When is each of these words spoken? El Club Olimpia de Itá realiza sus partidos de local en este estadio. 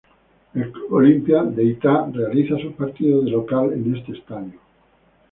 El 0.55 0.71
Club 0.71 0.93
Olimpia 0.93 1.43
de 1.43 1.63
Itá 1.63 2.09
realiza 2.11 2.57
sus 2.57 2.73
partidos 2.73 3.23
de 3.25 3.29
local 3.29 3.71
en 3.73 3.95
este 3.97 4.13
estadio. 4.13 4.59